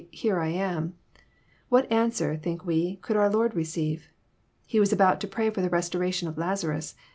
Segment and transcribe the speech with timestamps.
[0.09, 0.95] Here I am,'
[1.69, 4.07] what answer, think we, could oar Lord receive?
[4.65, 6.95] He was about to pray for the resurrection of Lazaras.